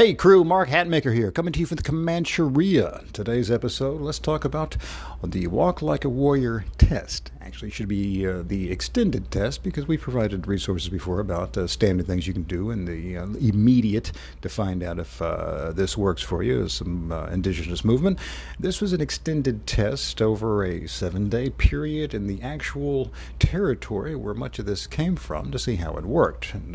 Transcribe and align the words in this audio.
Hey 0.00 0.14
crew, 0.14 0.44
Mark 0.44 0.70
Hatmaker 0.70 1.14
here, 1.14 1.30
coming 1.30 1.52
to 1.52 1.60
you 1.60 1.66
from 1.66 1.76
the 1.76 1.82
Comancheria. 1.82 3.12
Today's 3.12 3.50
episode, 3.50 4.00
let's 4.00 4.18
talk 4.18 4.46
about 4.46 4.78
the 5.22 5.46
Walk 5.48 5.82
Like 5.82 6.06
a 6.06 6.08
Warrior 6.08 6.64
test. 6.78 7.30
Actually, 7.42 7.68
it 7.68 7.74
should 7.74 7.88
be 7.88 8.26
uh, 8.26 8.40
the 8.40 8.70
extended 8.70 9.30
test 9.30 9.62
because 9.62 9.86
we 9.86 9.98
provided 9.98 10.46
resources 10.46 10.88
before 10.88 11.20
about 11.20 11.54
uh, 11.58 11.66
standard 11.66 12.06
things 12.06 12.26
you 12.26 12.32
can 12.32 12.44
do 12.44 12.70
and 12.70 12.88
the 12.88 13.18
uh, 13.18 13.26
immediate 13.42 14.10
to 14.40 14.48
find 14.48 14.82
out 14.82 14.98
if 14.98 15.20
uh, 15.20 15.70
this 15.72 15.98
works 15.98 16.22
for 16.22 16.42
you, 16.42 16.62
as 16.62 16.72
some 16.72 17.12
uh, 17.12 17.26
indigenous 17.26 17.84
movement. 17.84 18.18
This 18.58 18.80
was 18.80 18.94
an 18.94 19.02
extended 19.02 19.66
test 19.66 20.22
over 20.22 20.64
a 20.64 20.88
seven 20.88 21.28
day 21.28 21.50
period 21.50 22.14
in 22.14 22.26
the 22.26 22.40
actual 22.40 23.12
territory 23.38 24.16
where 24.16 24.32
much 24.32 24.58
of 24.58 24.64
this 24.64 24.86
came 24.86 25.16
from 25.16 25.52
to 25.52 25.58
see 25.58 25.76
how 25.76 25.98
it 25.98 26.06
worked. 26.06 26.54
And 26.54 26.74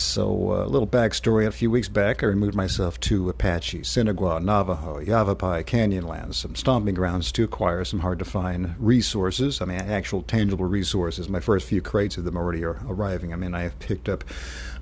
so, 0.00 0.52
uh, 0.52 0.64
a 0.64 0.66
little 0.66 0.86
backstory. 0.86 1.46
A 1.46 1.52
few 1.52 1.70
weeks 1.70 1.88
back, 1.88 2.22
I 2.22 2.26
removed 2.26 2.54
myself 2.54 2.98
to 3.00 3.28
Apache, 3.28 3.80
Sinagua, 3.80 4.42
Navajo, 4.42 4.98
Yavapai, 4.98 5.62
Canyonlands, 5.62 6.34
some 6.34 6.54
stomping 6.54 6.94
grounds 6.94 7.30
to 7.32 7.44
acquire 7.44 7.84
some 7.84 8.00
hard 8.00 8.18
to 8.18 8.24
find 8.24 8.74
resources. 8.78 9.60
I 9.60 9.66
mean, 9.66 9.78
actual 9.78 10.22
tangible 10.22 10.64
resources. 10.64 11.28
My 11.28 11.40
first 11.40 11.68
few 11.68 11.82
crates 11.82 12.16
of 12.16 12.24
them 12.24 12.36
already 12.36 12.64
are 12.64 12.80
arriving. 12.86 13.32
I 13.32 13.36
mean, 13.36 13.54
I 13.54 13.62
have 13.62 13.78
picked 13.78 14.08
up 14.08 14.24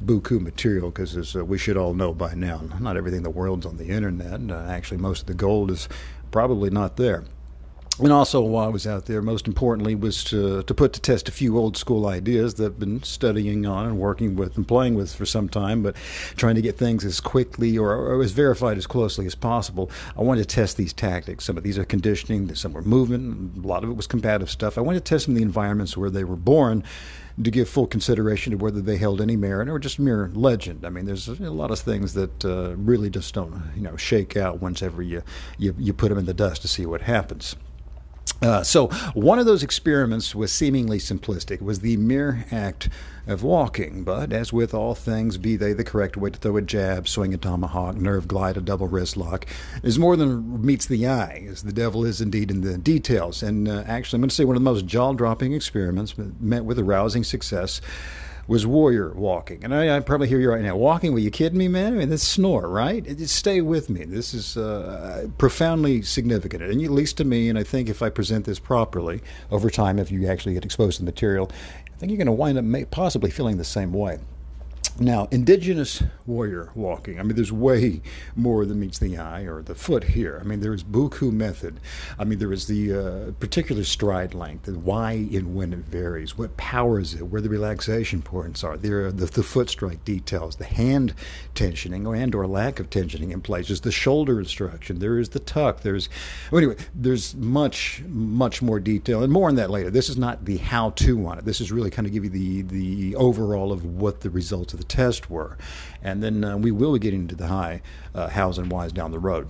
buku 0.04 0.40
material 0.40 0.90
because, 0.90 1.16
as 1.16 1.34
uh, 1.34 1.44
we 1.44 1.58
should 1.58 1.76
all 1.76 1.94
know 1.94 2.14
by 2.14 2.34
now, 2.34 2.62
not 2.80 2.96
everything 2.96 3.18
in 3.18 3.24
the 3.24 3.30
world's 3.30 3.66
on 3.66 3.76
the 3.76 3.88
internet. 3.88 4.40
Uh, 4.50 4.66
actually, 4.68 4.98
most 4.98 5.22
of 5.22 5.26
the 5.26 5.34
gold 5.34 5.70
is 5.70 5.88
probably 6.30 6.70
not 6.70 6.96
there. 6.96 7.24
And 8.00 8.12
also, 8.12 8.40
while 8.40 8.66
I 8.66 8.68
was 8.68 8.86
out 8.86 9.06
there, 9.06 9.20
most 9.20 9.48
importantly, 9.48 9.96
was 9.96 10.22
to, 10.24 10.62
to 10.62 10.74
put 10.74 10.92
to 10.92 11.00
test 11.00 11.28
a 11.28 11.32
few 11.32 11.58
old 11.58 11.76
school 11.76 12.06
ideas 12.06 12.54
that 12.54 12.66
I've 12.66 12.78
been 12.78 13.02
studying 13.02 13.66
on 13.66 13.86
and 13.86 13.98
working 13.98 14.36
with 14.36 14.56
and 14.56 14.68
playing 14.68 14.94
with 14.94 15.12
for 15.12 15.26
some 15.26 15.48
time, 15.48 15.82
but 15.82 15.96
trying 16.36 16.54
to 16.54 16.62
get 16.62 16.78
things 16.78 17.04
as 17.04 17.18
quickly 17.18 17.76
or, 17.76 17.92
or 17.92 18.22
as 18.22 18.30
verified 18.30 18.78
as 18.78 18.86
closely 18.86 19.26
as 19.26 19.34
possible. 19.34 19.90
I 20.16 20.22
wanted 20.22 20.48
to 20.48 20.54
test 20.54 20.76
these 20.76 20.92
tactics. 20.92 21.44
Some 21.44 21.56
of 21.56 21.64
these 21.64 21.76
are 21.76 21.84
conditioning, 21.84 22.54
some 22.54 22.72
were 22.72 22.82
movement, 22.82 23.64
a 23.64 23.66
lot 23.66 23.82
of 23.82 23.90
it 23.90 23.94
was 23.94 24.06
combative 24.06 24.48
stuff. 24.48 24.78
I 24.78 24.80
wanted 24.80 25.04
to 25.04 25.08
test 25.08 25.26
them 25.26 25.34
in 25.34 25.38
the 25.38 25.46
environments 25.46 25.96
where 25.96 26.10
they 26.10 26.22
were 26.22 26.36
born 26.36 26.84
to 27.42 27.50
give 27.50 27.68
full 27.68 27.88
consideration 27.88 28.52
to 28.52 28.58
whether 28.58 28.80
they 28.80 28.96
held 28.96 29.20
any 29.20 29.36
merit 29.36 29.68
or 29.68 29.80
just 29.80 29.98
mere 29.98 30.30
legend. 30.34 30.84
I 30.84 30.88
mean, 30.88 31.04
there's 31.04 31.28
a 31.28 31.50
lot 31.50 31.72
of 31.72 31.80
things 31.80 32.14
that 32.14 32.44
uh, 32.44 32.76
really 32.76 33.10
just 33.10 33.34
don't, 33.34 33.72
you 33.74 33.82
know, 33.82 33.96
shake 33.96 34.36
out 34.36 34.60
once 34.60 34.82
ever 34.82 35.02
you, 35.02 35.22
you, 35.56 35.74
you 35.78 35.92
put 35.92 36.10
them 36.10 36.18
in 36.18 36.26
the 36.26 36.34
dust 36.34 36.62
to 36.62 36.68
see 36.68 36.86
what 36.86 37.02
happens. 37.02 37.56
Uh, 38.40 38.62
so, 38.62 38.86
one 39.14 39.40
of 39.40 39.46
those 39.46 39.64
experiments 39.64 40.32
was 40.32 40.52
seemingly 40.52 40.98
simplistic, 40.98 41.60
was 41.60 41.80
the 41.80 41.96
mere 41.96 42.46
act 42.52 42.88
of 43.26 43.42
walking. 43.42 44.04
But, 44.04 44.32
as 44.32 44.52
with 44.52 44.72
all 44.72 44.94
things, 44.94 45.36
be 45.38 45.56
they 45.56 45.72
the 45.72 45.82
correct 45.82 46.16
way 46.16 46.30
to 46.30 46.38
throw 46.38 46.56
a 46.56 46.62
jab, 46.62 47.08
swing 47.08 47.34
a 47.34 47.36
tomahawk, 47.36 47.96
nerve 47.96 48.28
glide, 48.28 48.56
a 48.56 48.60
double 48.60 48.86
wrist 48.86 49.16
lock, 49.16 49.44
is 49.82 49.98
more 49.98 50.16
than 50.16 50.64
meets 50.64 50.86
the 50.86 51.06
eye, 51.08 51.46
as 51.50 51.62
the 51.62 51.72
devil 51.72 52.04
is 52.04 52.20
indeed 52.20 52.50
in 52.50 52.60
the 52.60 52.78
details. 52.78 53.42
And 53.42 53.66
uh, 53.66 53.82
actually, 53.86 54.18
I'm 54.18 54.22
going 54.22 54.30
to 54.30 54.34
say 54.34 54.44
one 54.44 54.56
of 54.56 54.62
the 54.62 54.70
most 54.70 54.86
jaw 54.86 55.12
dropping 55.14 55.52
experiments, 55.52 56.14
met 56.40 56.64
with 56.64 56.78
a 56.78 56.84
rousing 56.84 57.24
success 57.24 57.80
was 58.48 58.66
warrior 58.66 59.12
walking. 59.12 59.62
And 59.62 59.74
I, 59.74 59.94
I, 59.94 60.00
probably 60.00 60.26
hear 60.26 60.40
you 60.40 60.50
right 60.50 60.62
now. 60.62 60.74
Walking? 60.74 61.12
Were 61.12 61.18
you 61.18 61.30
kidding 61.30 61.58
me, 61.58 61.68
man? 61.68 61.92
I 61.92 61.96
mean, 61.96 62.08
this 62.08 62.26
snore, 62.26 62.66
right? 62.66 63.04
Just 63.04 63.36
stay 63.36 63.60
with 63.60 63.90
me. 63.90 64.04
This 64.04 64.32
is 64.32 64.56
uh, 64.56 65.28
profoundly 65.36 66.00
significant, 66.00 66.62
and 66.62 66.82
at 66.82 66.90
least 66.90 67.18
to 67.18 67.24
me. 67.24 67.50
And 67.50 67.58
I 67.58 67.62
think 67.62 67.90
if 67.90 68.02
I 68.02 68.08
present 68.08 68.46
this 68.46 68.58
properly 68.58 69.20
over 69.50 69.70
time, 69.70 69.98
if 69.98 70.10
you 70.10 70.26
actually 70.26 70.54
get 70.54 70.64
exposed 70.64 70.96
to 70.96 71.02
the 71.02 71.06
material, 71.06 71.52
I 71.94 71.98
think 71.98 72.10
you're 72.10 72.16
going 72.16 72.26
to 72.26 72.32
wind 72.32 72.58
up 72.58 72.90
possibly 72.90 73.30
feeling 73.30 73.58
the 73.58 73.64
same 73.64 73.92
way. 73.92 74.18
Now, 75.00 75.28
indigenous 75.30 76.02
warrior 76.26 76.72
walking, 76.74 77.20
I 77.20 77.22
mean, 77.22 77.36
there's 77.36 77.52
way 77.52 78.02
more 78.34 78.64
than 78.66 78.80
meets 78.80 78.98
the 78.98 79.16
eye 79.16 79.42
or 79.42 79.62
the 79.62 79.76
foot 79.76 80.02
here. 80.02 80.38
I 80.40 80.44
mean, 80.44 80.58
there 80.58 80.74
is 80.74 80.82
buku 80.82 81.32
method. 81.32 81.78
I 82.18 82.24
mean, 82.24 82.40
there 82.40 82.52
is 82.52 82.66
the 82.66 82.94
uh, 82.94 83.30
particular 83.38 83.84
stride 83.84 84.34
length 84.34 84.66
and 84.66 84.82
why 84.82 85.12
and 85.12 85.54
when 85.54 85.72
it 85.72 85.78
varies, 85.80 86.36
what 86.36 86.56
powers 86.56 87.14
it, 87.14 87.28
where 87.28 87.40
the 87.40 87.48
relaxation 87.48 88.22
points 88.22 88.64
are. 88.64 88.76
There 88.76 89.06
are 89.06 89.12
the, 89.12 89.26
the 89.26 89.44
foot 89.44 89.70
strike 89.70 90.04
details, 90.04 90.56
the 90.56 90.64
hand 90.64 91.14
tensioning 91.54 92.08
and 92.20 92.34
or 92.34 92.46
lack 92.48 92.80
of 92.80 92.90
tensioning 92.90 93.30
in 93.30 93.40
places, 93.40 93.82
the 93.82 93.92
shoulder 93.92 94.40
instruction. 94.40 94.98
There 94.98 95.20
is 95.20 95.28
the 95.28 95.38
tuck. 95.38 95.82
There's, 95.82 96.08
well, 96.50 96.58
anyway, 96.58 96.76
there's 96.92 97.36
much, 97.36 98.02
much 98.08 98.62
more 98.62 98.80
detail 98.80 99.22
and 99.22 99.32
more 99.32 99.48
on 99.48 99.54
that 99.56 99.70
later. 99.70 99.90
This 99.90 100.08
is 100.08 100.16
not 100.16 100.44
the 100.44 100.56
how-to 100.56 101.24
on 101.26 101.38
it. 101.38 101.44
This 101.44 101.60
is 101.60 101.70
really 101.70 101.90
kind 101.90 102.06
of 102.06 102.12
give 102.12 102.24
you 102.24 102.30
the, 102.30 102.62
the 102.62 103.16
overall 103.16 103.70
of 103.70 103.84
what 103.84 104.22
the 104.22 104.30
results 104.30 104.72
of 104.72 104.80
the 104.80 104.87
test 104.88 105.30
were. 105.30 105.56
And 106.02 106.22
then 106.22 106.44
uh, 106.44 106.56
we 106.56 106.70
will 106.70 106.92
be 106.94 106.98
getting 106.98 107.28
to 107.28 107.34
the 107.36 107.48
high 107.48 107.82
uh, 108.14 108.28
hows 108.28 108.58
and 108.58 108.70
whys 108.70 108.92
down 108.92 109.10
the 109.10 109.18
road. 109.18 109.48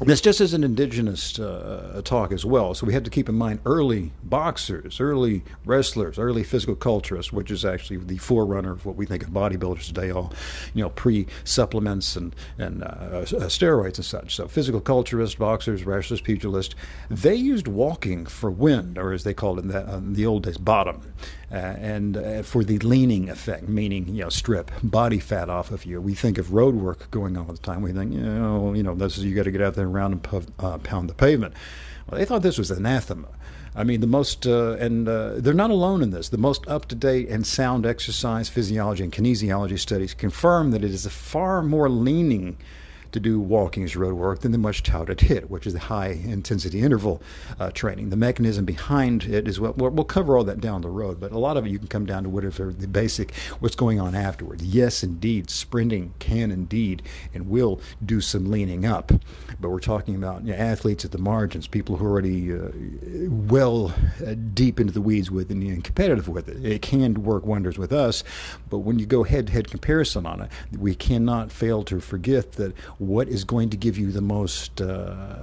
This 0.00 0.20
just 0.20 0.42
is 0.42 0.52
an 0.52 0.62
indigenous 0.62 1.38
uh, 1.38 2.02
talk 2.04 2.30
as 2.30 2.44
well, 2.44 2.74
so 2.74 2.86
we 2.86 2.92
have 2.92 3.04
to 3.04 3.10
keep 3.10 3.30
in 3.30 3.34
mind 3.34 3.60
early 3.64 4.12
boxers, 4.24 5.00
early 5.00 5.42
wrestlers, 5.64 6.18
early 6.18 6.42
physical 6.42 6.76
culturists, 6.76 7.32
which 7.32 7.50
is 7.50 7.64
actually 7.64 7.96
the 7.96 8.18
forerunner 8.18 8.72
of 8.72 8.84
what 8.84 8.96
we 8.96 9.06
think 9.06 9.22
of 9.22 9.30
bodybuilders 9.30 9.86
today, 9.86 10.10
all 10.10 10.34
you 10.74 10.82
know, 10.82 10.90
pre-supplements 10.90 12.14
and 12.14 12.36
and 12.58 12.82
uh, 12.82 12.86
uh, 12.86 13.24
steroids 13.48 13.96
and 13.96 14.04
such. 14.04 14.36
So 14.36 14.46
physical 14.46 14.82
culturists, 14.82 15.38
boxers, 15.38 15.86
wrestlers, 15.86 16.20
pugilists, 16.20 16.74
they 17.08 17.34
used 17.34 17.66
walking 17.66 18.26
for 18.26 18.50
wind, 18.50 18.98
or 18.98 19.12
as 19.12 19.24
they 19.24 19.32
called 19.32 19.60
it 19.60 19.62
in 19.62 19.68
the, 19.68 19.94
uh, 19.94 19.96
in 19.96 20.12
the 20.12 20.26
old 20.26 20.42
days, 20.42 20.58
bottom. 20.58 21.14
Uh, 21.50 21.54
and 21.54 22.16
uh, 22.16 22.42
for 22.42 22.64
the 22.64 22.76
leaning 22.80 23.30
effect, 23.30 23.68
meaning 23.68 24.08
you 24.08 24.24
know 24.24 24.28
strip 24.28 24.70
body 24.82 25.20
fat 25.20 25.48
off 25.48 25.70
of 25.70 25.84
you. 25.84 26.00
We 26.00 26.12
think 26.12 26.38
of 26.38 26.52
road 26.52 26.74
work 26.74 27.08
going 27.12 27.36
on 27.36 27.46
all 27.46 27.52
the 27.52 27.58
time. 27.58 27.82
We 27.82 27.92
think 27.92 28.12
you 28.12 28.20
know 28.20 28.74
you 28.74 28.82
know 28.82 28.96
this 28.96 29.16
is 29.16 29.24
you 29.24 29.34
got 29.34 29.44
to 29.44 29.52
get 29.52 29.62
out 29.62 29.74
there 29.74 29.85
and 29.86 29.94
round 29.94 30.12
and 30.12 30.52
uh, 30.58 30.78
pound 30.78 31.08
the 31.08 31.14
pavement. 31.14 31.54
Well, 32.06 32.18
they 32.18 32.24
thought 32.26 32.42
this 32.42 32.58
was 32.58 32.70
anathema. 32.70 33.28
I 33.74 33.84
mean, 33.84 34.00
the 34.00 34.06
most, 34.06 34.46
uh, 34.46 34.72
and 34.80 35.06
uh, 35.06 35.34
they're 35.36 35.52
not 35.52 35.70
alone 35.70 36.02
in 36.02 36.10
this. 36.10 36.30
The 36.30 36.38
most 36.38 36.66
up 36.66 36.86
to 36.86 36.94
date 36.94 37.28
and 37.28 37.46
sound 37.46 37.84
exercise 37.84 38.48
physiology 38.48 39.04
and 39.04 39.12
kinesiology 39.12 39.78
studies 39.78 40.14
confirm 40.14 40.70
that 40.70 40.82
it 40.82 40.90
is 40.90 41.04
a 41.04 41.10
far 41.10 41.62
more 41.62 41.90
leaning 41.90 42.56
to 43.16 43.20
do 43.20 43.40
walking 43.40 43.82
as 43.82 43.96
road 43.96 44.14
work 44.14 44.40
than 44.40 44.52
the 44.52 44.58
much 44.58 44.82
touted 44.82 45.18
HIIT, 45.18 45.48
which 45.48 45.66
is 45.66 45.72
the 45.72 45.80
high 45.80 46.08
intensity 46.08 46.80
interval 46.80 47.20
uh, 47.58 47.70
training. 47.70 48.10
The 48.10 48.16
mechanism 48.16 48.64
behind 48.64 49.24
it 49.24 49.48
is 49.48 49.58
what 49.58 49.76
we'll 49.76 50.04
cover 50.04 50.36
all 50.36 50.44
that 50.44 50.60
down 50.60 50.82
the 50.82 50.88
road, 50.88 51.18
but 51.18 51.32
a 51.32 51.38
lot 51.38 51.56
of 51.56 51.66
it 51.66 51.70
you 51.70 51.78
can 51.78 51.88
come 51.88 52.06
down 52.06 52.22
to 52.22 52.28
whatever 52.28 52.72
the 52.72 52.86
basic 52.86 53.34
what's 53.60 53.74
going 53.74 53.98
on 53.98 54.14
afterwards. 54.14 54.64
Yes, 54.64 55.02
indeed, 55.02 55.50
sprinting 55.50 56.14
can 56.18 56.50
indeed 56.50 57.02
and 57.34 57.48
will 57.48 57.80
do 58.04 58.20
some 58.20 58.50
leaning 58.50 58.84
up, 58.84 59.10
but 59.60 59.70
we're 59.70 59.80
talking 59.80 60.14
about 60.14 60.44
you 60.44 60.52
know, 60.52 60.58
athletes 60.58 61.04
at 61.04 61.12
the 61.12 61.18
margins, 61.18 61.66
people 61.66 61.96
who 61.96 62.06
are 62.06 62.10
already 62.10 62.52
uh, 62.52 62.68
well 63.28 63.92
deep 64.54 64.80
into 64.80 64.92
the 64.92 65.00
weeds 65.00 65.30
with 65.30 65.50
and, 65.50 65.62
and 65.62 65.84
competitive 65.84 66.28
with 66.28 66.48
it. 66.48 66.64
It 66.64 66.82
can 66.82 67.22
work 67.22 67.44
wonders 67.46 67.78
with 67.78 67.92
us, 67.92 68.24
but 68.70 68.78
when 68.78 68.98
you 68.98 69.06
go 69.06 69.22
head 69.22 69.46
to 69.48 69.52
head 69.52 69.70
comparison 69.70 70.26
on 70.26 70.42
it, 70.42 70.50
we 70.78 70.94
cannot 70.94 71.52
fail 71.52 71.82
to 71.84 72.00
forget 72.00 72.52
that 72.52 72.76
what 72.98 73.28
is 73.28 73.44
going 73.44 73.70
to 73.70 73.76
give 73.76 73.98
you 73.98 74.10
the 74.12 74.20
most 74.20 74.80
uh, 74.80 75.36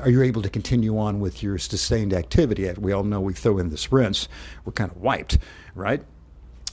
are 0.00 0.10
you 0.10 0.22
able 0.22 0.42
to 0.42 0.48
continue 0.48 0.98
on 0.98 1.20
with 1.20 1.42
your 1.42 1.58
sustained 1.58 2.12
activity? 2.12 2.70
We 2.78 2.92
all 2.92 3.04
know 3.04 3.20
we 3.20 3.32
throw 3.32 3.58
in 3.58 3.70
the 3.70 3.76
sprints, 3.76 4.28
we're 4.64 4.72
kind 4.72 4.90
of 4.90 4.98
wiped, 4.98 5.38
right? 5.74 6.02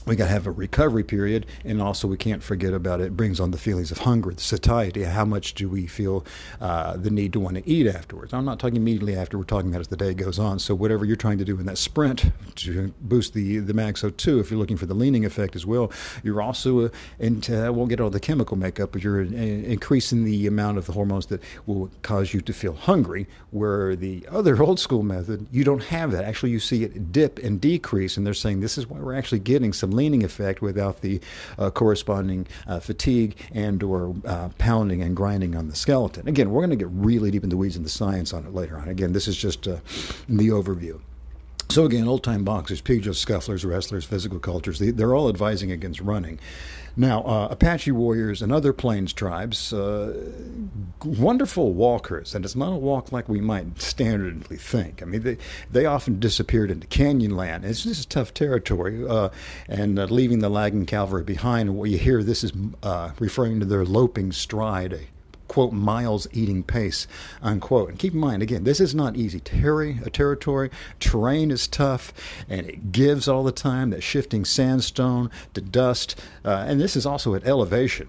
We 0.06 0.14
got 0.14 0.26
to 0.26 0.30
have 0.30 0.46
a 0.46 0.52
recovery 0.52 1.02
period, 1.02 1.46
and 1.64 1.82
also 1.82 2.06
we 2.06 2.16
can't 2.16 2.42
forget 2.42 2.72
about 2.72 3.00
it. 3.00 3.06
it 3.06 3.16
brings 3.16 3.40
on 3.40 3.50
the 3.50 3.58
feelings 3.58 3.90
of 3.90 3.98
hunger, 3.98 4.32
the 4.32 4.40
satiety. 4.40 5.02
How 5.02 5.24
much 5.24 5.54
do 5.54 5.68
we 5.68 5.88
feel 5.88 6.24
uh, 6.60 6.96
the 6.96 7.10
need 7.10 7.32
to 7.32 7.40
want 7.40 7.56
to 7.56 7.68
eat 7.68 7.88
afterwards? 7.88 8.32
I'm 8.32 8.44
not 8.44 8.60
talking 8.60 8.76
immediately 8.76 9.16
after. 9.16 9.36
We're 9.36 9.44
talking 9.44 9.70
about 9.70 9.80
as 9.80 9.88
the 9.88 9.96
day 9.96 10.14
goes 10.14 10.38
on. 10.38 10.60
So 10.60 10.76
whatever 10.76 11.04
you're 11.04 11.16
trying 11.16 11.38
to 11.38 11.44
do 11.44 11.58
in 11.58 11.66
that 11.66 11.78
sprint 11.78 12.30
to 12.54 12.94
boost 13.00 13.34
the 13.34 13.58
the 13.58 13.74
max 13.74 14.02
O2, 14.02 14.40
if 14.40 14.50
you're 14.50 14.60
looking 14.60 14.76
for 14.76 14.86
the 14.86 14.94
leaning 14.94 15.24
effect 15.24 15.56
as 15.56 15.66
well, 15.66 15.90
you're 16.22 16.40
also 16.40 16.86
uh, 16.86 16.88
and 17.18 17.50
uh, 17.50 17.72
won't 17.74 17.88
get 17.88 18.00
all 18.00 18.10
the 18.10 18.20
chemical 18.20 18.56
makeup, 18.56 18.92
but 18.92 19.02
you're 19.02 19.22
uh, 19.22 19.24
increasing 19.24 20.24
the 20.24 20.46
amount 20.46 20.78
of 20.78 20.86
the 20.86 20.92
hormones 20.92 21.26
that 21.26 21.42
will 21.66 21.90
cause 22.02 22.32
you 22.32 22.40
to 22.42 22.52
feel 22.52 22.74
hungry. 22.74 23.26
Where 23.50 23.96
the 23.96 24.24
other 24.30 24.62
old 24.66 24.78
school 24.78 25.02
method, 25.02 25.48
you 25.50 25.64
don't 25.64 25.82
have 25.84 26.12
that. 26.12 26.24
Actually, 26.24 26.52
you 26.52 26.60
see 26.60 26.84
it 26.84 27.10
dip 27.10 27.40
and 27.40 27.60
decrease, 27.60 28.16
and 28.16 28.24
they're 28.24 28.34
saying 28.34 28.60
this 28.60 28.78
is 28.78 28.86
why 28.86 29.00
we're 29.00 29.16
actually 29.16 29.40
getting 29.40 29.72
some 29.72 29.95
leaning 29.96 30.22
effect 30.22 30.62
without 30.62 31.00
the 31.00 31.20
uh, 31.58 31.70
corresponding 31.70 32.46
uh, 32.66 32.80
fatigue 32.80 33.36
and 33.52 33.82
or 33.82 34.14
uh, 34.24 34.50
pounding 34.58 35.02
and 35.02 35.16
grinding 35.16 35.56
on 35.56 35.68
the 35.68 35.76
skeleton. 35.76 36.28
Again, 36.28 36.50
we're 36.50 36.60
going 36.60 36.70
to 36.70 36.76
get 36.76 36.88
really 36.90 37.30
deep 37.30 37.44
in 37.44 37.50
the 37.50 37.56
weeds 37.56 37.76
in 37.76 37.82
the 37.82 37.88
science 37.88 38.32
on 38.32 38.44
it 38.44 38.54
later 38.54 38.78
on. 38.78 38.88
Again, 38.88 39.12
this 39.12 39.26
is 39.26 39.36
just 39.36 39.66
uh, 39.66 39.76
the 40.28 40.48
overview. 40.48 41.00
So 41.76 41.84
again, 41.84 42.08
old-time 42.08 42.42
boxers, 42.42 42.80
pugilists, 42.80 43.22
scufflers, 43.26 43.62
wrestlers, 43.62 44.06
physical 44.06 44.38
cultures, 44.38 44.78
they, 44.78 45.02
are 45.02 45.14
all 45.14 45.28
advising 45.28 45.70
against 45.70 46.00
running. 46.00 46.38
Now, 46.96 47.20
uh, 47.24 47.48
Apache 47.50 47.92
warriors 47.92 48.40
and 48.40 48.50
other 48.50 48.72
plains 48.72 49.12
tribes, 49.12 49.74
uh, 49.74 50.32
wonderful 51.04 51.74
walkers, 51.74 52.34
and 52.34 52.46
it's 52.46 52.56
not 52.56 52.72
a 52.72 52.76
walk 52.76 53.12
like 53.12 53.28
we 53.28 53.42
might 53.42 53.74
standardly 53.74 54.58
think. 54.58 55.02
I 55.02 55.04
mean, 55.04 55.22
they, 55.22 55.36
they 55.70 55.84
often 55.84 56.18
disappeared 56.18 56.70
into 56.70 56.86
canyon 56.86 57.36
land. 57.36 57.66
It's 57.66 57.82
just 57.82 58.08
tough 58.08 58.32
territory, 58.32 59.06
uh, 59.06 59.28
and 59.68 59.98
uh, 59.98 60.04
leaving 60.04 60.38
the 60.38 60.48
lagging 60.48 60.86
cavalry 60.86 61.24
behind. 61.24 61.76
What 61.76 61.90
you 61.90 61.98
hear, 61.98 62.22
this 62.22 62.42
is 62.42 62.54
uh, 62.82 63.10
referring 63.18 63.60
to 63.60 63.66
their 63.66 63.84
loping 63.84 64.32
stride, 64.32 65.08
quote 65.48 65.72
miles 65.72 66.26
eating 66.32 66.62
pace 66.62 67.06
unquote. 67.42 67.90
And 67.90 67.98
keep 67.98 68.14
in 68.14 68.20
mind 68.20 68.42
again 68.42 68.64
this 68.64 68.80
is 68.80 68.94
not 68.94 69.16
easy 69.16 69.40
terry 69.40 69.98
a 70.04 70.10
territory. 70.10 70.70
Terrain 71.00 71.50
is 71.50 71.66
tough 71.66 72.12
and 72.48 72.66
it 72.66 72.92
gives 72.92 73.28
all 73.28 73.44
the 73.44 73.52
time. 73.52 73.90
That 73.90 74.02
shifting 74.02 74.44
sandstone 74.44 75.30
to 75.54 75.60
dust 75.60 76.18
uh, 76.44 76.64
and 76.68 76.80
this 76.80 76.96
is 76.96 77.06
also 77.06 77.34
at 77.34 77.46
elevation 77.46 78.08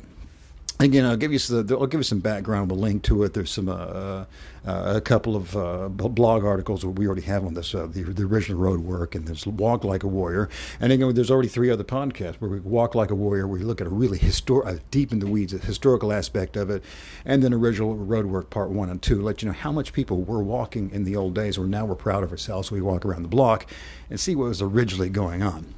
Again, 0.80 1.06
I'll 1.06 1.18
give 1.18 1.34
you 1.34 1.40
some, 1.40 1.68
I'll 1.72 1.88
give 1.88 2.00
you 2.00 2.04
some 2.04 2.20
background. 2.20 2.70
We'll 2.70 2.80
link 2.80 3.02
to 3.04 3.24
it. 3.24 3.34
There's 3.34 3.50
some 3.50 3.68
uh, 3.68 3.74
uh, 3.74 4.26
a 4.66 5.02
couple 5.02 5.36
of 5.36 5.58
uh, 5.58 5.90
blog 5.90 6.46
articles 6.46 6.82
that 6.82 6.90
we 6.90 7.08
already 7.08 7.24
have 7.24 7.44
on 7.44 7.56
this, 7.56 7.74
uh, 7.74 7.88
the, 7.88 8.04
the 8.04 8.24
original 8.26 8.60
road 8.60 8.82
work, 8.82 9.16
and 9.16 9.26
there's 9.26 9.48
Walk 9.48 9.84
Like 9.84 10.04
a 10.04 10.08
Warrior. 10.08 10.50
And 10.80 10.92
again, 10.92 11.12
there's 11.16 11.32
already 11.32 11.48
three 11.48 11.72
other 11.72 11.84
podcasts 11.84 12.36
where 12.36 12.52
we 12.52 12.60
walk 12.60 12.94
like 12.94 13.10
a 13.10 13.16
warrior. 13.16 13.48
We 13.48 13.62
look 13.62 13.82
at 13.82 13.88
a 13.88 13.90
really 13.90 14.20
histor- 14.20 14.80
deep 14.92 15.12
in 15.12 15.18
the 15.18 15.26
weeds, 15.26 15.52
a 15.52 15.58
historical 15.58 16.14
aspect 16.14 16.56
of 16.56 16.70
it, 16.70 16.84
and 17.26 17.42
then 17.42 17.56
original 17.56 17.96
road 17.96 18.28
work 18.28 18.52
part 18.52 18.70
one 18.70 18.92
and 18.92 19.02
two. 19.02 19.20
Let 19.24 19.42
you 19.42 19.48
know 19.48 19.56
how 19.56 19.72
much 19.72 19.94
people 19.94 20.22
were 20.22 20.44
walking 20.44 20.92
in 20.92 21.06
the 21.06 21.16
old 21.16 21.34
days, 21.34 21.58
or 21.58 21.66
now 21.66 21.86
we're 21.86 21.96
proud 21.96 22.24
of 22.24 22.30
ourselves. 22.30 22.68
So 22.68 22.76
we 22.76 22.82
walk 22.82 23.04
around 23.04 23.24
the 23.24 23.30
block 23.30 23.66
and 24.12 24.20
see 24.20 24.36
what 24.36 24.50
was 24.50 24.62
originally 24.62 25.10
going 25.10 25.42
on. 25.42 25.74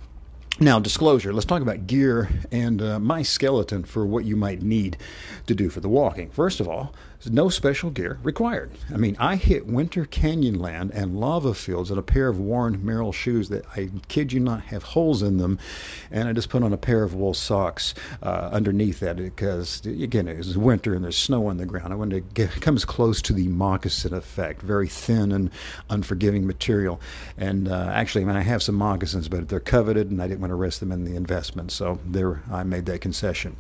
Now, 0.62 0.78
disclosure. 0.78 1.32
Let's 1.32 1.46
talk 1.46 1.62
about 1.62 1.88
gear 1.88 2.30
and 2.52 2.82
uh, 2.82 3.00
my 3.00 3.22
skeleton 3.22 3.86
for 3.86 4.06
what 4.06 4.26
you 4.26 4.36
might 4.36 4.62
need 4.62 4.98
to 5.48 5.56
do 5.56 5.70
for 5.70 5.80
the 5.80 5.88
walking. 5.88 6.30
First 6.32 6.60
of 6.60 6.68
all, 6.68 6.94
no 7.28 7.50
special 7.50 7.90
gear 7.90 8.20
required. 8.24 8.72
I 8.94 8.98
mean, 8.98 9.18
I 9.20 9.36
hit 9.36 9.68
winter 9.68 10.06
canyon 10.06 10.60
land 10.60 10.92
and 10.94 11.20
lava 11.20 11.54
fields 11.54 11.92
in 11.92 11.98
a 11.98 12.02
pair 12.02 12.30
of 12.30 12.40
worn 12.40 12.78
Merrell 12.80 13.14
shoes 13.14 13.50
that 13.50 13.66
I 13.76 13.90
kid 14.08 14.32
you 14.32 14.40
not 14.40 14.62
have 14.62 14.84
holes 14.84 15.22
in 15.22 15.38
them, 15.38 15.60
and 16.12 16.30
I 16.30 16.34
just 16.34 16.50
put 16.50 16.64
on 16.64 16.72
a 16.72 16.78
pair 16.78 17.04
of 17.04 17.14
wool 17.14 17.34
socks 17.34 17.94
uh, 18.24 18.50
underneath 18.52 19.00
that 19.02 19.18
because 19.18 19.86
again 19.86 20.28
it 20.28 20.38
was 20.38 20.58
winter 20.58 20.94
and 20.94 21.04
there's 21.04 21.18
snow 21.18 21.48
on 21.48 21.58
the 21.58 21.66
ground. 21.66 21.92
I 21.92 21.96
wanted 21.98 22.16
to 22.16 22.34
get 22.34 22.62
come 22.62 22.76
as 22.76 22.86
close 22.86 23.22
to 23.24 23.34
the 23.34 23.48
moccasin 23.48 24.14
effect, 24.14 24.62
very 24.62 24.88
thin 24.88 25.32
and 25.32 25.52
unforgiving 25.90 26.48
material. 26.48 27.02
And 27.38 27.68
uh, 27.68 27.92
actually, 27.94 28.24
I 28.24 28.28
mean, 28.28 28.36
I 28.36 28.42
have 28.42 28.64
some 28.64 28.76
moccasins, 28.76 29.28
but 29.28 29.50
they're 29.50 29.60
coveted, 29.60 30.10
and 30.10 30.22
I 30.22 30.28
didn't 30.28 30.42
want 30.42 30.52
to 30.52 30.56
risk 30.56 30.80
them 30.80 30.92
in 30.92 31.04
the 31.04 31.16
investment, 31.16 31.72
so 31.72 32.00
there 32.06 32.42
I 32.52 32.64
made 32.64 32.86
that 32.86 33.02
concession. 33.02 33.56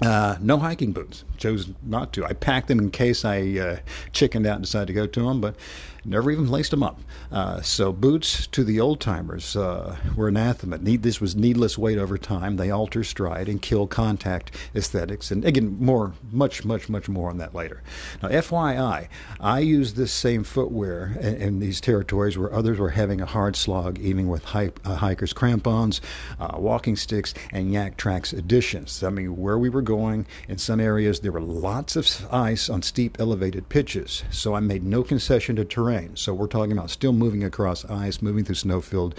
Uh, 0.00 0.36
no 0.40 0.58
hiking 0.58 0.92
boots. 0.92 1.24
Chose 1.36 1.70
not 1.82 2.12
to. 2.14 2.24
I 2.24 2.32
packed 2.32 2.68
them 2.68 2.78
in 2.78 2.90
case 2.90 3.24
I 3.24 3.58
uh, 3.58 3.76
chickened 4.12 4.46
out 4.46 4.56
and 4.56 4.64
decided 4.64 4.88
to 4.88 4.92
go 4.92 5.06
to 5.06 5.22
them, 5.26 5.40
but 5.40 5.54
never 6.04 6.30
even 6.30 6.50
laced 6.50 6.70
them 6.70 6.82
up. 6.82 7.00
Uh, 7.30 7.60
so 7.60 7.92
boots 7.92 8.46
to 8.48 8.64
the 8.64 8.80
old 8.80 9.00
timers 9.00 9.56
uh, 9.56 9.96
were 10.16 10.28
anathema. 10.28 10.78
Need, 10.78 11.02
this 11.02 11.20
was 11.20 11.36
needless 11.36 11.78
weight 11.78 11.98
over 11.98 12.18
time. 12.18 12.56
They 12.56 12.70
alter 12.70 13.04
stride 13.04 13.48
and 13.48 13.62
kill 13.62 13.86
contact 13.86 14.52
aesthetics. 14.74 15.30
And 15.30 15.44
again, 15.44 15.76
more, 15.80 16.12
much, 16.30 16.64
much, 16.64 16.88
much 16.88 17.08
more 17.08 17.30
on 17.30 17.38
that 17.38 17.54
later. 17.54 17.82
Now, 18.22 18.30
FYI, 18.30 19.08
I 19.40 19.60
use 19.60 19.94
this 19.94 20.12
same 20.12 20.44
footwear 20.44 21.16
in, 21.20 21.36
in 21.36 21.58
these 21.60 21.80
territories 21.80 22.36
where 22.36 22.52
others 22.52 22.78
were 22.78 22.90
having 22.90 23.20
a 23.20 23.26
hard 23.26 23.56
slog, 23.56 23.98
even 23.98 24.28
with 24.28 24.44
uh, 24.54 24.96
hikers' 24.96 25.32
crampons, 25.32 26.00
uh, 26.40 26.56
walking 26.58 26.96
sticks, 26.96 27.32
and 27.52 27.72
Yaktrax 27.72 28.36
additions. 28.36 29.02
I 29.02 29.10
mean, 29.10 29.36
where 29.36 29.58
we 29.58 29.68
were 29.68 29.82
going, 29.82 30.26
in 30.48 30.58
some 30.58 30.80
areas 30.80 31.20
there 31.20 31.32
were 31.32 31.40
lots 31.40 31.96
of 31.96 32.26
ice 32.32 32.68
on 32.68 32.82
steep, 32.82 33.18
elevated 33.20 33.68
pitches. 33.68 34.24
So 34.30 34.54
I 34.54 34.60
made 34.60 34.82
no 34.82 35.02
concession 35.02 35.56
to 35.56 35.64
terrain 35.64 35.91
terrain. 35.92 36.16
So 36.16 36.34
we're 36.34 36.46
talking 36.46 36.72
about 36.72 36.90
still 36.90 37.12
moving 37.12 37.44
across 37.44 37.84
ice, 37.84 38.22
moving 38.22 38.44
through 38.44 38.56
snowfield, 38.56 39.18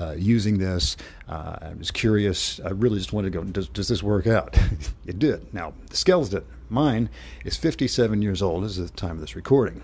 uh, 0.00 0.14
using 0.16 0.58
this. 0.58 0.96
Uh, 1.28 1.56
I 1.62 1.74
was 1.78 1.90
curious. 1.90 2.60
I 2.64 2.70
really 2.70 2.98
just 2.98 3.12
wanted 3.12 3.32
to 3.32 3.38
go, 3.38 3.44
does, 3.44 3.68
does 3.68 3.88
this 3.88 4.02
work 4.02 4.26
out? 4.26 4.56
it 5.06 5.18
did. 5.18 5.52
Now, 5.52 5.74
the 5.88 5.96
skeleton, 5.96 6.44
mine, 6.68 7.08
is 7.44 7.56
57 7.56 8.22
years 8.22 8.42
old 8.42 8.64
as 8.64 8.78
of 8.78 8.90
the 8.90 8.96
time 8.96 9.12
of 9.12 9.20
this 9.20 9.36
recording. 9.36 9.82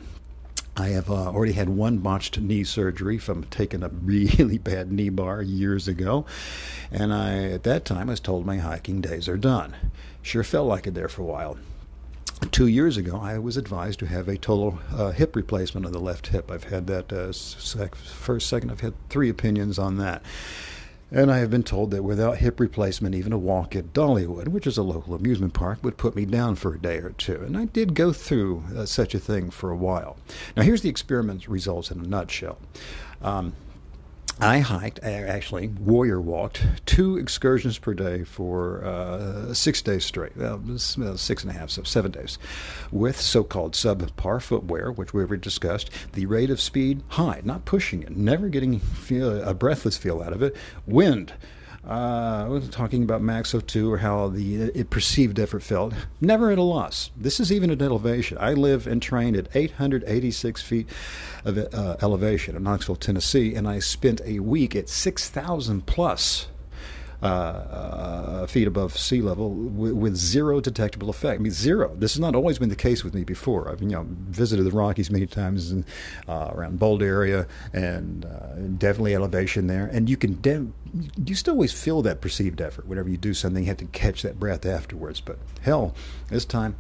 I 0.79 0.89
have 0.89 1.11
uh, 1.11 1.31
already 1.31 1.55
had 1.55 1.71
one 1.71 1.99
botched 1.99 2.39
knee 2.39 2.65
surgery 2.65 3.17
from 3.17 3.45
taking 3.45 3.83
a 3.83 3.89
really 3.89 4.59
bad 4.73 4.93
knee 4.93 5.09
bar 5.09 5.41
years 5.41 5.89
ago. 5.89 6.27
And 6.91 7.15
I, 7.15 7.45
at 7.45 7.63
that 7.63 7.87
time, 7.87 8.09
was 8.09 8.21
told 8.21 8.45
my 8.45 8.59
hiking 8.59 9.01
days 9.01 9.27
are 9.29 9.39
done. 9.39 9.75
Sure 10.21 10.45
felt 10.45 10.69
like 10.69 10.87
it 10.87 10.95
there 10.95 11.09
for 11.09 11.23
a 11.23 11.27
while 11.27 11.57
two 12.51 12.67
years 12.67 12.97
ago, 12.97 13.19
I 13.19 13.39
was 13.39 13.57
advised 13.57 13.99
to 14.01 14.07
have 14.07 14.29
a 14.29 14.37
total 14.37 14.79
uh, 14.93 15.11
hip 15.11 15.37
replacement 15.37 15.87
of 15.87 15.93
the 15.93 16.01
left 16.01 16.29
hip. 16.29 16.51
I've 16.51 16.65
had 16.65 16.87
that 16.87 17.13
uh, 17.13 17.33
sec- 17.33 17.95
first, 17.95 18.49
second. 18.49 18.71
I've 18.71 18.81
had 18.81 18.95
three 19.09 19.29
opinions 19.29 19.79
on 19.79 19.97
that. 19.99 20.23
And 21.11 21.31
I 21.31 21.39
have 21.39 21.51
been 21.51 21.63
told 21.63 21.93
that 21.93 22.03
without 22.03 22.39
hip 22.39 22.59
replacement, 22.59 23.15
even 23.15 23.33
a 23.33 23.39
walk 23.39 23.77
at 23.77 23.93
Dollywood, 23.93 24.49
which 24.49 24.67
is 24.67 24.77
a 24.77 24.83
local 24.83 25.15
amusement 25.15 25.55
park, 25.55 25.79
would 25.83 25.97
put 25.97 26.17
me 26.17 26.25
down 26.25 26.57
for 26.57 26.75
a 26.75 26.81
day 26.81 26.99
or 26.99 27.11
two. 27.11 27.41
And 27.43 27.57
I 27.57 27.67
did 27.67 27.95
go 27.95 28.13
through 28.13 28.65
uh, 28.77 28.87
such 28.87 29.15
a 29.15 29.21
thing 29.21 29.51
for 29.51 29.71
a 29.71 29.77
while. 29.77 30.17
Now, 30.57 30.65
here's 30.65 30.83
the 30.83 30.89
experiment 30.89 31.47
results 31.47 31.93
in 31.93 32.01
a 32.01 32.07
nutshell. 32.07 32.59
Um, 33.23 33.55
I 34.39 34.59
hiked, 34.59 35.01
I 35.03 35.13
actually, 35.13 35.69
warrior 35.69 36.21
walked 36.21 36.63
two 36.85 37.17
excursions 37.17 37.79
per 37.79 37.95
day 37.95 38.23
for 38.23 38.85
uh, 38.85 39.55
six 39.55 39.81
days 39.81 40.05
straight, 40.05 40.37
well, 40.37 40.61
six 40.77 41.43
and 41.43 41.51
a 41.51 41.55
half, 41.55 41.71
so 41.71 41.85
seven 41.85 42.11
days, 42.11 42.39
with 42.93 43.19
so 43.19 43.43
called 43.43 43.73
subpar 43.73 44.43
footwear, 44.43 44.93
which 44.93 45.15
we 45.15 45.23
already 45.23 45.41
discussed. 45.41 45.89
The 46.13 46.27
rate 46.27 46.51
of 46.51 46.61
speed, 46.61 47.03
high, 47.09 47.41
not 47.45 47.65
pushing 47.65 48.03
it, 48.03 48.15
never 48.15 48.51
getting 48.51 48.79
feel, 48.79 49.43
a 49.43 49.55
breathless 49.55 49.97
feel 49.97 50.21
out 50.21 50.35
of 50.35 50.43
it. 50.43 50.55
Wind, 50.87 51.33
uh, 51.89 52.45
I 52.47 52.49
was 52.49 52.69
talking 52.69 53.03
about 53.05 53.23
Max 53.23 53.53
O2 53.53 53.89
or 53.89 53.99
how 53.99 54.29
the 54.29 54.57
it 54.57 54.91
perceived 54.91 55.39
effort 55.39 55.63
felt. 55.63 55.95
Never 56.21 56.51
at 56.51 56.59
a 56.59 56.63
loss. 56.63 57.11
This 57.17 57.39
is 57.39 57.53
even 57.53 57.71
at 57.71 57.81
elevation. 57.81 58.39
I 58.41 58.55
live 58.55 58.87
and 58.87 59.01
train 59.01 59.37
at 59.37 59.55
886 59.55 60.63
feet 60.63 60.89
of 61.45 61.57
uh, 61.59 61.97
elevation 62.03 62.57
in 62.57 62.65
Knoxville, 62.65 62.97
Tennessee, 62.97 63.55
and 63.55 63.69
I 63.69 63.79
spent 63.79 64.21
a 64.25 64.41
week 64.41 64.75
at 64.75 64.89
6,000 64.89 65.87
plus 65.87 66.49
uh, 67.23 67.27
uh, 67.27 68.47
feet 68.47 68.67
above 68.67 68.97
sea 68.97 69.23
level 69.23 69.51
with, 69.51 69.93
with, 69.93 70.17
zero 70.17 70.61
detectable 70.61 71.09
effect. 71.09 71.41
I 71.41 71.43
mean, 71.43 71.53
zero. 71.53 71.95
This 71.97 72.15
has 72.15 72.21
not 72.21 72.35
always 72.35 72.59
been 72.59 72.69
the 72.69 72.77
case 72.77 73.05
with 73.05 73.15
me 73.15 73.25
before. 73.25 73.71
I've 73.71 73.81
you 73.81 73.89
know 73.89 74.07
visited 74.09 74.65
the 74.65 74.71
Rockies 74.71 75.11
many 75.11 75.27
times 75.27 75.73
uh, 76.29 76.51
around 76.53 76.79
Boulder 76.79 77.07
area 77.07 77.47
and 77.73 78.25
uh, 78.25 78.57
definitely 78.77 79.15
elevation 79.15 79.67
there, 79.67 79.87
and 79.87 80.11
you 80.11 80.17
can 80.17 80.41
de- 80.41 80.69
you 81.25 81.35
still 81.35 81.55
always 81.55 81.73
feel 81.73 82.03
that 82.03 82.21
perceived 82.21 82.61
effort. 82.61 82.87
Whenever 82.87 83.09
you 83.09 83.17
do 83.17 83.33
something, 83.33 83.65
you 83.65 83.69
have 83.69 83.79
to 83.79 83.87
catch 83.87 84.23
that 84.23 84.39
breath 84.39 84.67
afterwards. 84.67 85.21
But 85.21 85.39
hell, 85.63 85.95
this 86.29 86.45
time. 86.45 86.77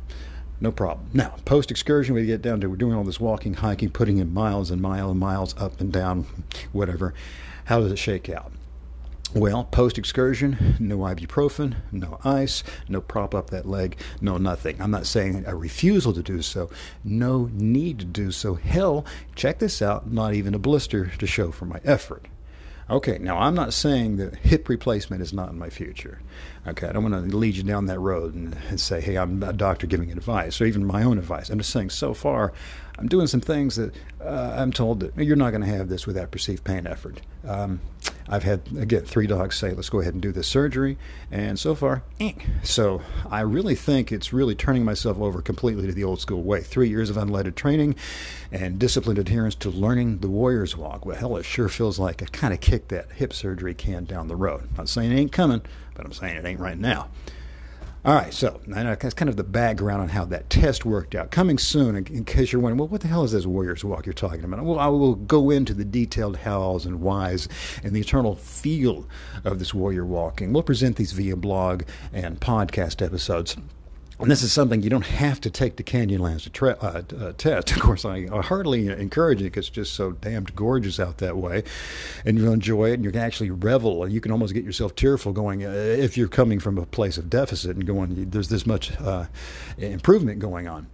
No 0.59 0.73
problem. 0.73 1.09
Now, 1.13 1.35
post 1.45 1.71
excursion, 1.71 2.15
we 2.15 2.25
get 2.25 2.41
down 2.41 2.63
to 2.63 2.69
we're 2.69 2.77
doing 2.77 2.95
all 2.95 3.05
this 3.05 3.21
walking, 3.21 3.55
hiking, 3.55 3.91
putting 3.91 4.17
in 4.17 4.33
miles 4.33 4.71
and 4.71 4.81
miles 4.81 5.11
and 5.11 5.21
miles 5.21 5.55
up 5.59 5.81
and 5.81 5.93
down, 5.93 6.25
whatever. 6.73 7.13
How 7.67 7.81
does 7.81 7.93
it 7.93 7.99
shake 7.99 8.31
out? 8.31 8.53
Well, 9.35 9.65
post 9.65 9.99
excursion, 9.99 10.77
no 10.79 10.99
ibuprofen, 10.99 11.75
no 11.93 12.19
ice, 12.25 12.63
no 12.89 13.01
prop 13.01 13.35
up 13.35 13.51
that 13.51 13.67
leg, 13.67 13.99
no 14.21 14.39
nothing. 14.39 14.81
I'm 14.81 14.91
not 14.91 15.07
saying 15.07 15.45
a 15.47 15.55
refusal 15.55 16.13
to 16.15 16.23
do 16.23 16.43
so, 16.43 16.71
no 17.05 17.51
need 17.53 17.99
to 17.99 18.05
do 18.05 18.31
so. 18.31 18.55
Hell, 18.55 19.05
check 19.35 19.59
this 19.59 19.83
out, 19.83 20.11
not 20.11 20.35
even 20.35 20.55
a 20.55 20.59
blister 20.59 21.11
to 21.19 21.27
show 21.27 21.51
for 21.51 21.67
my 21.67 21.81
effort. 21.85 22.29
Okay, 22.89 23.19
now 23.19 23.37
I'm 23.39 23.55
not 23.55 23.75
saying 23.75 24.17
that 24.19 24.37
hip 24.37 24.69
replacement 24.69 25.21
is 25.21 25.33
not 25.33 25.51
in 25.51 25.59
my 25.59 25.71
future. 25.71 26.21
Okay, 26.69 26.87
I 26.87 26.93
don't 26.93 27.11
want 27.11 27.31
to 27.31 27.37
lead 27.37 27.57
you 27.57 27.65
down 27.65 27.87
that 27.87 27.99
road 27.99 28.35
and, 28.35 28.57
and, 28.69 28.81
say, 28.81 29.01
hey, 29.01 29.17
I'm 29.19 29.43
a 29.43 29.53
doctor 29.53 29.89
giving 29.89 30.13
advice 30.13 30.61
or 30.61 30.67
even 30.67 30.87
my 30.87 31.03
own 31.03 31.19
advice. 31.19 31.51
I'm 31.51 31.59
just 31.59 31.71
saying, 31.71 31.91
so 31.91 32.15
far, 32.15 32.53
I'm 32.97 33.09
doing 33.09 33.27
some 33.27 33.41
things 33.41 33.75
that 33.75 33.93
uh, 34.21 34.55
I'm 34.57 34.73
told 34.73 35.01
that 35.01 35.17
you're 35.17 35.35
not 35.35 35.51
going 35.51 35.63
to 35.63 35.69
have 35.77 35.89
this 35.89 36.07
without 36.07 36.31
perceived 36.31 36.63
pain 36.63 36.87
effort. 36.87 37.21
Um, 37.45 37.81
I've 38.29 38.43
had, 38.43 38.63
again, 38.77 39.05
three 39.05 39.27
dogs 39.27 39.57
say, 39.57 39.73
let's 39.73 39.89
go 39.89 40.01
ahead 40.01 40.15
and 40.15 40.23
do 40.23 40.33
this 40.33 40.47
surgery. 40.47 40.99
And 41.31 41.59
so 41.59 41.75
far, 41.75 42.03
eh. 42.21 42.33
so 42.63 43.03
I 43.31 43.41
really 43.41 43.75
think 43.75 44.11
it's 44.11 44.33
really 44.33 44.55
turning 44.55 44.85
myself 44.85 45.19
over 45.19 45.41
completely 45.41 45.87
to 45.87 45.93
the 45.93 46.05
old 46.05 46.21
school 46.21 46.43
way. 46.43 46.61
Three 46.63 46.89
years 46.89 47.11
of 47.11 47.17
unleaded 47.17 47.55
training 47.55 47.95
and 48.51 48.79
disciplined 48.79 49.19
adherence 49.19 49.55
to 49.57 49.71
learning 49.71 50.19
the 50.19 50.29
warrior's 50.29 50.77
walk. 50.77 51.07
Well, 51.07 51.17
hell, 51.17 51.37
it 51.37 51.45
sure 51.45 51.69
feels 51.69 51.99
like 51.99 52.23
I 52.23 52.27
kind 52.27 52.53
of 52.53 52.61
kicked 52.61 52.89
that 52.89 53.13
hip 53.13 53.33
surgery 53.33 53.75
can 53.75 54.05
down 54.05 54.29
the 54.29 54.37
road. 54.37 54.63
I'm 54.63 54.77
not 54.77 54.89
saying 54.89 55.13
it 55.13 55.17
ain't 55.17 55.33
coming, 55.33 55.63
but 55.95 56.05
I'm 56.05 56.13
saying 56.13 56.37
it 56.37 56.45
ain't 56.45 56.61
right 56.61 56.79
now. 56.79 57.09
All 58.07 58.15
right, 58.15 58.33
so 58.33 58.61
that's 58.69 59.15
kind 59.15 59.29
of 59.29 59.35
the 59.35 59.43
background 59.43 60.01
on 60.01 60.09
how 60.09 60.25
that 60.27 60.49
test 60.49 60.85
worked 60.85 61.17
out. 61.17 61.33
Coming 61.33 61.59
soon, 61.59 61.97
in 61.97 62.25
case 62.25 62.53
you're 62.53 62.63
wondering, 62.63 62.79
well, 62.79 62.87
what 62.87 63.01
the 63.01 63.09
hell 63.09 63.25
is 63.25 63.33
this 63.33 63.47
Warriors 63.47 63.85
Walk 63.85 64.07
you're 64.07 64.13
talking 64.13 64.45
about? 64.45 64.63
Well, 64.63 64.79
I 64.79 64.87
will 64.87 65.17
go 65.17 65.51
into 65.51 65.75
the 65.75 65.85
detailed 65.85 66.37
hows 66.37 66.87
and 66.87 67.01
whys 67.01 67.49
and 67.83 67.93
the 67.95 68.01
eternal 68.01 68.37
feel 68.37 69.09
of 69.43 69.59
this 69.59 69.75
Warrior 69.75 70.07
Walking. 70.07 70.53
We'll 70.53 70.63
present 70.63 70.95
these 70.95 71.11
via 71.11 71.35
blog 71.35 71.83
and 72.13 72.39
podcast 72.39 73.05
episodes. 73.05 73.57
And 74.19 74.31
this 74.31 74.43
is 74.43 74.51
something 74.51 74.83
you 74.83 74.89
don't 74.89 75.07
have 75.07 75.43
to 75.43 75.51
take 75.51 75.77
to 75.77 75.83
Canyonlands 75.83 76.45
to 76.45 76.51
tra- 76.51 76.79
uh, 76.81 77.03
uh, 77.19 77.33
test. 77.33 77.73
Of 77.77 77.83
course, 77.83 78.05
I, 78.05 78.27
I 78.33 78.41
hardly 78.41 78.89
encourage 78.89 79.41
it 79.41 79.45
because 79.45 79.67
it's 79.67 79.75
just 79.75 79.93
so 79.93 80.13
damned 80.13 80.57
gorgeous 80.57 80.99
out 80.99 81.19
that 81.19 81.37
way. 81.37 81.65
And 82.25 82.39
you'll 82.39 82.53
enjoy 82.53 82.91
it 82.91 82.95
and 82.95 83.05
you 83.05 83.11
can 83.11 83.21
actually 83.21 83.51
revel. 83.51 84.09
You 84.09 84.21
can 84.21 84.33
almost 84.33 84.55
get 84.55 84.65
yourself 84.65 84.95
tearful 84.95 85.33
going 85.33 85.65
uh, 85.65 85.69
if 85.69 86.17
you're 86.17 86.29
coming 86.29 86.59
from 86.59 86.79
a 86.79 86.87
place 86.87 87.19
of 87.19 87.29
deficit 87.29 87.77
and 87.77 87.87
going, 87.87 88.31
there's 88.31 88.49
this 88.49 88.67
much 88.67 88.99
uh, 89.01 89.27
improvement 89.79 90.39
going 90.39 90.67
on. 90.67 90.87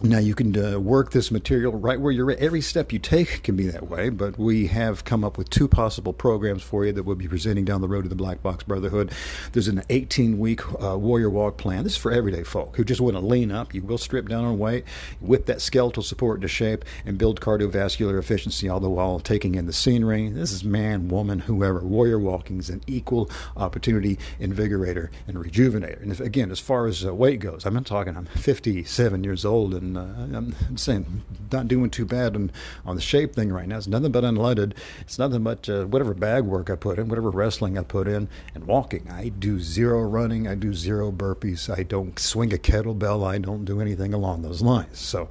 Now 0.00 0.18
you 0.18 0.34
can 0.34 0.56
uh, 0.56 0.80
work 0.80 1.12
this 1.12 1.30
material 1.30 1.72
right 1.72 2.00
where 2.00 2.10
you're 2.10 2.30
at. 2.30 2.38
Every 2.38 2.60
step 2.60 2.92
you 2.92 2.98
take 2.98 3.42
can 3.44 3.54
be 3.54 3.66
that 3.68 3.88
way, 3.88 4.08
but 4.08 4.38
we 4.38 4.66
have 4.68 5.04
come 5.04 5.22
up 5.22 5.38
with 5.38 5.48
two 5.50 5.68
possible 5.68 6.12
programs 6.12 6.62
for 6.62 6.84
you 6.84 6.92
that 6.92 7.04
we'll 7.04 7.16
be 7.16 7.28
presenting 7.28 7.64
down 7.64 7.80
the 7.80 7.88
road 7.88 8.02
to 8.02 8.08
the 8.08 8.16
Black 8.16 8.42
Box 8.42 8.64
Brotherhood. 8.64 9.12
There's 9.52 9.68
an 9.68 9.82
18 9.90 10.38
week 10.38 10.60
uh, 10.82 10.98
Warrior 10.98 11.30
Walk 11.30 11.56
plan. 11.56 11.84
This 11.84 11.92
is 11.92 11.98
for 11.98 12.10
everyday 12.10 12.42
folk 12.42 12.76
who 12.76 12.84
just 12.84 13.00
want 13.00 13.14
to 13.14 13.20
lean 13.20 13.52
up. 13.52 13.74
You 13.74 13.82
will 13.82 13.98
strip 13.98 14.28
down 14.28 14.44
on 14.44 14.58
weight, 14.58 14.84
whip 15.20 15.46
that 15.46 15.60
skeletal 15.60 16.02
support 16.02 16.38
into 16.38 16.48
shape, 16.48 16.84
and 17.06 17.16
build 17.18 17.40
cardiovascular 17.40 18.18
efficiency, 18.18 18.68
all 18.68 18.80
the 18.80 18.90
while 18.90 19.20
taking 19.20 19.54
in 19.54 19.66
the 19.66 19.72
scenery. 19.72 20.28
This 20.30 20.52
is 20.52 20.64
man, 20.64 21.08
woman, 21.08 21.40
whoever. 21.40 21.80
Warrior 21.80 22.18
Walking 22.18 22.58
is 22.58 22.70
an 22.70 22.82
equal 22.86 23.30
opportunity 23.56 24.18
invigorator 24.40 25.10
and 25.28 25.36
rejuvenator. 25.36 26.02
And 26.02 26.10
if, 26.10 26.20
again, 26.20 26.50
as 26.50 26.60
far 26.60 26.86
as 26.86 27.04
uh, 27.06 27.14
weight 27.14 27.40
goes, 27.40 27.64
I'm 27.66 27.74
not 27.74 27.86
talking, 27.86 28.16
I'm 28.16 28.26
57 28.26 29.24
years 29.24 29.44
old 29.44 29.74
and 29.74 29.81
and 29.82 29.98
uh, 29.98 30.38
I'm 30.38 30.76
saying 30.76 31.22
not 31.50 31.68
doing 31.68 31.90
too 31.90 32.06
bad 32.06 32.34
on, 32.34 32.50
on 32.86 32.96
the 32.96 33.02
shape 33.02 33.34
thing 33.34 33.52
right 33.52 33.66
now. 33.66 33.76
It's 33.76 33.86
nothing 33.86 34.12
but 34.12 34.24
unleaded. 34.24 34.74
It's 35.00 35.18
nothing 35.18 35.42
but 35.42 35.68
uh, 35.68 35.84
whatever 35.84 36.14
bag 36.14 36.44
work 36.44 36.70
I 36.70 36.76
put 36.76 36.98
in, 36.98 37.08
whatever 37.08 37.30
wrestling 37.30 37.76
I 37.76 37.82
put 37.82 38.08
in, 38.08 38.28
and 38.54 38.66
walking. 38.66 39.08
I 39.10 39.28
do 39.28 39.60
zero 39.60 40.02
running. 40.02 40.48
I 40.48 40.54
do 40.54 40.72
zero 40.72 41.12
burpees. 41.12 41.68
I 41.68 41.82
don't 41.82 42.18
swing 42.18 42.52
a 42.52 42.58
kettlebell. 42.58 43.26
I 43.26 43.38
don't 43.38 43.64
do 43.64 43.80
anything 43.80 44.14
along 44.14 44.42
those 44.42 44.62
lines. 44.62 44.98
So 44.98 45.28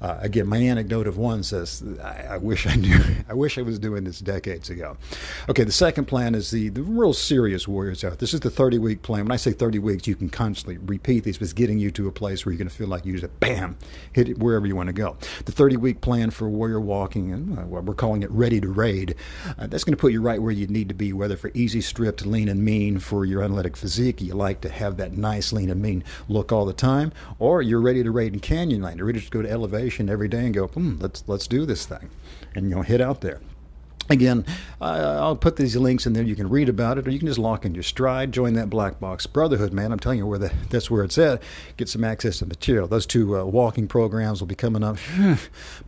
uh, 0.00 0.18
again, 0.20 0.46
my 0.46 0.58
anecdote 0.58 1.06
of 1.06 1.16
one 1.16 1.42
says, 1.42 1.82
I, 2.02 2.34
I, 2.34 2.36
wish 2.36 2.66
I 2.66 2.74
knew, 2.74 3.00
I 3.28 3.34
wish 3.34 3.58
I 3.58 3.62
was 3.62 3.78
doing 3.78 4.04
this 4.04 4.20
decades 4.20 4.70
ago. 4.70 4.96
Okay, 5.48 5.64
the 5.64 5.72
second 5.72 6.04
plan 6.06 6.34
is 6.34 6.50
the, 6.50 6.68
the 6.68 6.82
real 6.82 7.12
serious 7.12 7.66
warriors 7.66 8.04
out. 8.04 8.18
This 8.18 8.32
is 8.32 8.40
the 8.40 8.50
30 8.50 8.78
week 8.78 9.02
plan. 9.02 9.24
When 9.24 9.32
I 9.32 9.36
say 9.36 9.52
30 9.52 9.80
weeks, 9.80 10.06
you 10.06 10.14
can 10.14 10.28
constantly 10.28 10.78
repeat 10.78 11.24
these, 11.24 11.38
but 11.38 11.44
it's 11.44 11.52
getting 11.52 11.78
you 11.78 11.90
to 11.92 12.06
a 12.06 12.12
place 12.12 12.44
where 12.44 12.52
you're 12.52 12.58
going 12.58 12.68
to 12.68 12.74
feel 12.74 12.86
like 12.86 13.04
you 13.04 13.18
just 13.18 13.40
bam, 13.40 13.76
hit 14.12 14.28
it 14.28 14.38
wherever 14.38 14.66
you 14.66 14.76
want 14.76 14.88
to 14.88 14.92
go. 14.92 15.16
The 15.44 15.52
30 15.52 15.76
week 15.78 16.00
plan 16.00 16.30
for 16.30 16.48
warrior 16.48 16.80
walking, 16.80 17.32
and 17.32 17.58
uh, 17.58 17.62
we're 17.62 17.94
calling 17.94 18.22
it 18.22 18.30
ready 18.30 18.60
to 18.60 18.68
raid, 18.68 19.16
uh, 19.58 19.66
that's 19.66 19.84
going 19.84 19.96
to 19.96 20.00
put 20.00 20.12
you 20.12 20.20
right 20.20 20.40
where 20.40 20.52
you 20.52 20.66
need 20.68 20.88
to 20.88 20.94
be, 20.94 21.12
whether 21.12 21.36
for 21.36 21.50
easy 21.54 21.80
stripped, 21.80 22.24
lean 22.24 22.48
and 22.48 22.64
mean 22.64 22.98
for 22.98 23.24
your 23.24 23.42
athletic 23.42 23.76
physique, 23.76 24.20
you 24.20 24.34
like 24.34 24.60
to 24.60 24.68
have 24.68 24.96
that 24.98 25.16
nice 25.16 25.52
lean 25.52 25.70
and 25.70 25.82
mean 25.82 26.04
look 26.28 26.52
all 26.52 26.64
the 26.64 26.72
time, 26.72 27.12
or 27.38 27.62
you're 27.62 27.80
ready 27.80 28.02
to 28.02 28.10
raid 28.10 28.32
in 28.32 28.40
Canyonland, 28.40 28.98
you're 28.98 29.06
ready 29.06 29.20
to 29.20 29.30
go 29.30 29.42
to 29.42 29.50
elevation 29.50 29.87
every 30.10 30.28
day 30.28 30.44
and 30.44 30.54
go, 30.54 30.66
hmm, 30.66 30.96
let's 31.00 31.24
let's 31.26 31.46
do 31.46 31.66
this 31.66 31.86
thing, 31.86 32.10
and 32.54 32.68
you 32.68 32.76
know 32.76 32.82
hit 32.82 33.00
out 33.00 33.20
there. 33.20 33.40
Again, 34.10 34.46
uh, 34.80 35.18
I'll 35.20 35.36
put 35.36 35.56
these 35.56 35.76
links 35.76 36.06
in 36.06 36.14
there. 36.14 36.22
You 36.22 36.34
can 36.34 36.48
read 36.48 36.70
about 36.70 36.96
it, 36.96 37.06
or 37.06 37.10
you 37.10 37.18
can 37.18 37.28
just 37.28 37.38
lock 37.38 37.66
in 37.66 37.74
your 37.74 37.82
stride. 37.82 38.32
Join 38.32 38.54
that 38.54 38.70
Black 38.70 38.98
Box 38.98 39.26
Brotherhood, 39.26 39.74
man. 39.74 39.92
I'm 39.92 39.98
telling 39.98 40.16
you 40.16 40.26
where 40.26 40.38
the, 40.38 40.50
that's 40.70 40.90
where 40.90 41.04
it's 41.04 41.18
at. 41.18 41.42
Get 41.76 41.90
some 41.90 42.04
access 42.04 42.38
to 42.38 42.46
material. 42.46 42.88
Those 42.88 43.04
two 43.04 43.38
uh, 43.38 43.44
walking 43.44 43.86
programs 43.86 44.40
will 44.40 44.46
be 44.46 44.54
coming 44.54 44.82
up. 44.82 44.96
I'm 45.18 45.38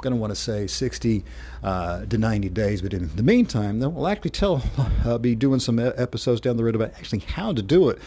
going 0.02 0.12
to 0.12 0.20
want 0.20 0.32
to 0.32 0.36
say 0.36 0.66
60 0.66 1.24
uh, 1.62 2.04
to 2.04 2.18
90 2.18 2.50
days, 2.50 2.82
but 2.82 2.92
in 2.92 3.08
the 3.16 3.22
meantime, 3.22 3.78
though, 3.78 3.88
we'll 3.88 4.08
actually 4.08 4.30
tell. 4.30 4.62
I'll 5.02 5.18
be 5.18 5.34
doing 5.34 5.60
some 5.60 5.78
episodes 5.78 6.42
down 6.42 6.58
the 6.58 6.64
road 6.64 6.74
about 6.74 6.90
actually 6.98 7.20
how 7.20 7.54
to 7.54 7.62
do 7.62 7.88
it. 7.88 7.98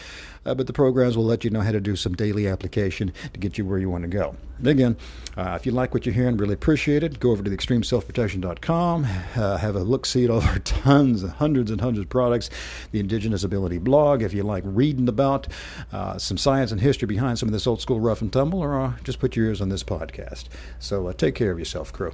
Uh, 0.46 0.54
but 0.54 0.68
the 0.68 0.74
programs 0.74 1.18
will 1.18 1.26
let 1.26 1.44
you 1.44 1.50
know 1.50 1.62
how 1.62 1.72
to 1.72 1.80
do 1.80 1.96
some 1.96 2.14
daily 2.14 2.48
application 2.48 3.14
to 3.34 3.40
get 3.40 3.58
you 3.58 3.66
where 3.66 3.80
you 3.80 3.90
want 3.90 4.04
to 4.04 4.10
go. 4.10 4.36
Again, 4.65 4.98
uh, 5.36 5.58
if 5.60 5.65
you 5.65 5.72
like 5.72 5.93
what 5.93 6.05
you're 6.05 6.15
hearing, 6.15 6.38
really 6.38 6.53
appreciate 6.53 7.03
it. 7.03 7.20
Go 7.20 7.32
over 7.32 7.43
to 7.43 7.50
the 7.50 7.58
extremeselfprotection.com, 7.58 9.05
uh, 9.36 9.58
have 9.58 9.75
a 9.75 9.84
look 9.84 10.05
see 10.05 10.27
all 10.29 10.41
our 10.41 10.60
tons, 10.63 11.24
hundreds 11.24 11.70
and 11.70 11.82
hundreds 11.82 12.05
of 12.05 12.10
products. 12.10 12.50
The 12.91 13.00
Indigenous 13.00 13.43
Ability 13.43 13.79
blog, 13.79 14.22
if 14.22 14.34
you 14.34 14.43
like 14.43 14.63
reading 14.65 15.10
about 15.10 15.48
uh, 15.91 16.17
some 16.17 16.38
science 16.38 16.72
and 16.72 16.79
history 16.79 17.08
behind 17.08 17.39
some 17.39 17.50
of 17.50 17.53
this 17.53 17.67
old 17.67 17.82
school 17.82 18.00
rough 18.00 18.22
and 18.22 18.32
tumble, 18.32 18.60
or 18.60 18.96
just 19.03 19.20
put 19.20 19.36
your 19.36 19.48
ears 19.48 19.62
on 19.62 19.70
this 19.70 19.84
podcast. 19.84 20.46
So 20.79 21.08
uh, 21.08 21.13
take 21.13 21.36
care 21.36 21.51
of 21.51 21.60
yourself, 21.60 21.91
crew. 21.91 22.13